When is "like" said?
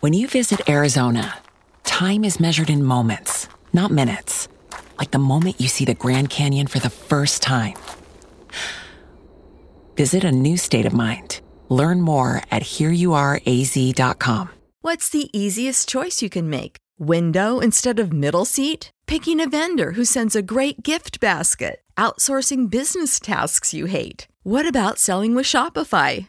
4.96-5.10